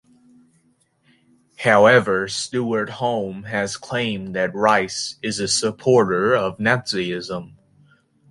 [1.57, 7.53] However Stewart Home has claimed that Rice is a supporter of Nazism.